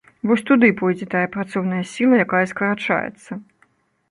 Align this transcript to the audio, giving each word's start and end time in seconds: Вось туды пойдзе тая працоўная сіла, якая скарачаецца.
Вось 0.29 0.43
туды 0.49 0.69
пойдзе 0.79 1.07
тая 1.13 1.21
працоўная 1.35 1.83
сіла, 1.93 2.15
якая 2.27 2.41
скарачаецца. 2.53 3.41